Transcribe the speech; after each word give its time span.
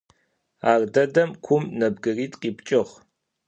Ar 0.71 0.81
dedem 0.93 1.31
kum 1.45 1.63
nebgırit'u 1.79 2.37
khipç'ığ. 2.41 2.89